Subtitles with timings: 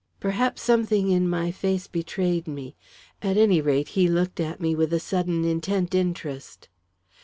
[0.19, 2.75] Perhaps something in my face betrayed me;
[3.21, 6.69] at any rate, he looked at me with a sudden intent interest.